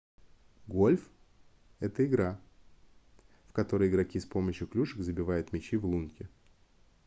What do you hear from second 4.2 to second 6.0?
помощью клюшек забивают мячи в